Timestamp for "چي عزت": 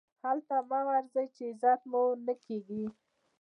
1.35-1.81